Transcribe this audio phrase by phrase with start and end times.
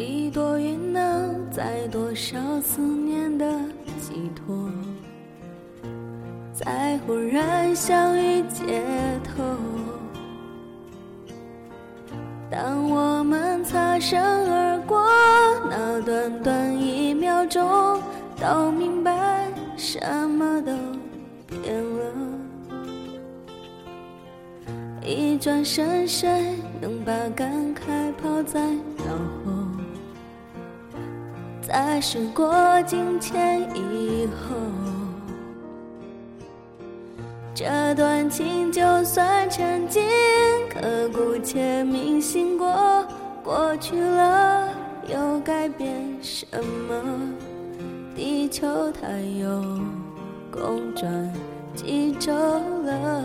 [0.00, 3.44] 一朵云能载多少思念的
[4.00, 4.70] 寄托，
[6.54, 8.82] 在忽然相遇街
[9.22, 9.44] 头。
[12.50, 14.18] 当我们擦身
[14.50, 15.04] 而过，
[15.68, 18.00] 那短短一秒钟，
[18.40, 20.72] 都明白什么都
[21.46, 22.14] 变了。
[25.04, 28.60] 一转身，谁能把感慨抛在
[28.96, 29.12] 脑
[29.44, 29.69] 后？
[31.72, 32.52] 在时过
[32.82, 34.56] 境迁以后，
[37.54, 40.02] 这段情就算曾经
[40.68, 43.06] 刻骨且铭心过，
[43.44, 44.68] 过去了
[45.06, 46.44] 又改变什
[46.88, 47.00] 么？
[48.16, 49.06] 地球它
[49.40, 49.62] 又
[50.50, 51.32] 公转
[51.76, 53.22] 几周了。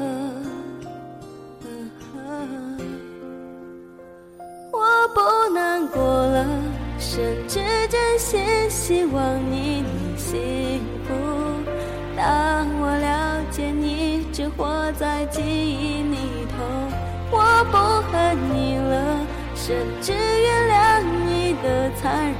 [4.72, 6.46] 我不难过了，
[7.00, 7.60] 甚至
[8.88, 11.16] 希望你能幸福。
[12.16, 16.18] 当我了解你只活在记忆里
[16.52, 16.56] 头，
[17.32, 17.78] 我不
[18.12, 19.18] 恨你了，
[19.56, 22.36] 甚至原谅你的残忍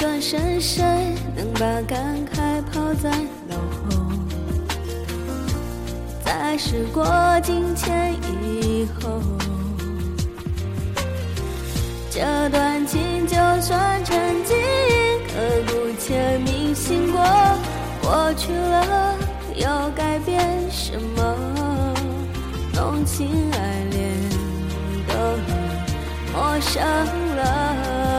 [0.00, 0.82] 转身，谁
[1.36, 3.10] 能把感慨抛在
[3.46, 3.54] 脑
[3.90, 4.00] 后？
[6.24, 7.04] 在时过
[7.42, 9.20] 境迁以后，
[12.10, 14.16] 这段情就算曾
[14.46, 14.56] 经
[15.28, 15.34] 刻
[15.66, 17.20] 骨且铭心过，
[18.00, 19.14] 过去了
[19.54, 20.40] 又改变
[20.70, 21.94] 什么？
[22.72, 24.16] 浓情爱恋
[25.06, 25.12] 都
[26.32, 26.82] 陌生
[27.36, 28.09] 了。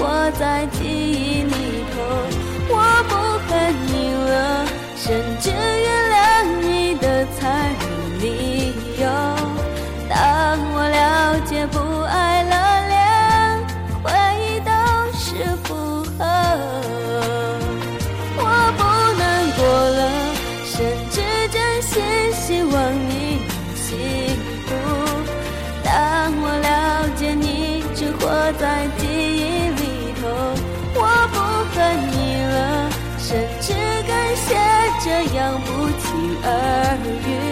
[0.00, 2.00] 活在记忆里头，
[2.70, 2.74] 我
[3.06, 3.12] 不
[3.46, 3.52] 恨
[3.86, 3.92] 你
[4.30, 4.64] 了，
[4.96, 5.04] 甚
[5.38, 6.16] 至原谅
[6.62, 7.04] 你的
[7.38, 7.82] 残忍
[8.18, 8.24] 理
[8.98, 9.04] 由。
[10.08, 10.16] 当
[10.72, 12.54] 我了解不爱了，
[12.88, 12.96] 连
[14.02, 14.08] 回
[14.40, 14.72] 忆都
[15.12, 15.22] 是
[15.64, 15.68] 负
[16.16, 16.18] 荷。
[18.38, 18.42] 我
[18.78, 18.80] 不
[19.20, 19.22] 难
[19.58, 19.60] 过
[19.98, 20.00] 了，
[20.64, 20.72] 甚
[21.10, 21.20] 至
[21.52, 21.92] 真心
[22.32, 22.72] 希望
[23.06, 23.12] 你
[23.46, 23.86] 能幸
[24.64, 24.68] 福。
[25.84, 25.92] 当
[26.40, 26.68] 我了
[27.16, 28.20] 解你只活
[28.58, 29.29] 在记忆
[35.40, 37.49] 想不期而遇